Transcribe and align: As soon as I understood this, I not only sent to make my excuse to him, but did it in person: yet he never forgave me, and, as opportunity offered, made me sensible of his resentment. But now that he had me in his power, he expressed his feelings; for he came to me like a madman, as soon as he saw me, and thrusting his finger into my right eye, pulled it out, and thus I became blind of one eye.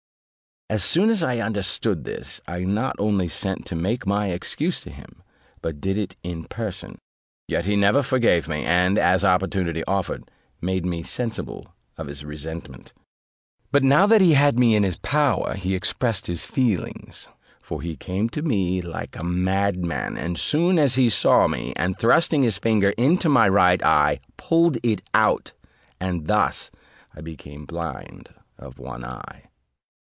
As 0.73 0.85
soon 0.85 1.09
as 1.09 1.21
I 1.21 1.39
understood 1.39 2.05
this, 2.05 2.39
I 2.47 2.59
not 2.61 2.95
only 2.97 3.27
sent 3.27 3.65
to 3.65 3.75
make 3.75 4.07
my 4.07 4.27
excuse 4.27 4.79
to 4.79 4.89
him, 4.89 5.21
but 5.61 5.81
did 5.81 5.97
it 5.97 6.15
in 6.23 6.45
person: 6.45 6.97
yet 7.49 7.65
he 7.65 7.75
never 7.75 8.01
forgave 8.01 8.47
me, 8.47 8.63
and, 8.63 8.97
as 8.97 9.25
opportunity 9.25 9.83
offered, 9.83 10.31
made 10.61 10.85
me 10.85 11.03
sensible 11.03 11.75
of 11.97 12.07
his 12.07 12.23
resentment. 12.23 12.93
But 13.73 13.83
now 13.83 14.05
that 14.07 14.21
he 14.21 14.31
had 14.31 14.57
me 14.57 14.73
in 14.73 14.83
his 14.83 14.95
power, 14.95 15.55
he 15.55 15.75
expressed 15.75 16.27
his 16.27 16.45
feelings; 16.45 17.27
for 17.61 17.81
he 17.81 17.97
came 17.97 18.29
to 18.29 18.41
me 18.41 18.81
like 18.81 19.17
a 19.17 19.25
madman, 19.25 20.15
as 20.17 20.41
soon 20.41 20.79
as 20.79 20.95
he 20.95 21.09
saw 21.09 21.49
me, 21.49 21.73
and 21.75 21.99
thrusting 21.99 22.43
his 22.43 22.57
finger 22.57 22.91
into 22.91 23.27
my 23.27 23.49
right 23.49 23.83
eye, 23.83 24.21
pulled 24.37 24.77
it 24.83 25.01
out, 25.13 25.51
and 25.99 26.27
thus 26.27 26.71
I 27.13 27.19
became 27.19 27.65
blind 27.65 28.29
of 28.57 28.79
one 28.79 29.03
eye. 29.03 29.49